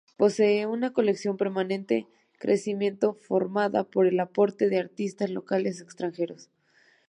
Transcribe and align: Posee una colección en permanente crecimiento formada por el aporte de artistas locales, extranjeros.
Posee 0.17 0.65
una 0.65 0.93
colección 0.93 1.33
en 1.35 1.37
permanente 1.37 2.07
crecimiento 2.39 3.13
formada 3.13 3.83
por 3.83 4.07
el 4.07 4.19
aporte 4.19 4.67
de 4.67 4.79
artistas 4.79 5.29
locales, 5.29 5.79
extranjeros. 5.79 6.49